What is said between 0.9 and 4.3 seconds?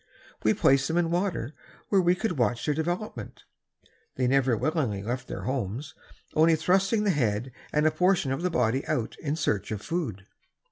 in water, where we could watch their development. They